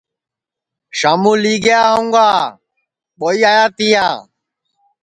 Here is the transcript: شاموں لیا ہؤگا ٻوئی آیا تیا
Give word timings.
شاموں 0.97 1.37
لیا 1.43 1.79
ہؤگا 1.91 2.29
ٻوئی 3.19 3.39
آیا 3.49 3.65
تیا 3.77 4.05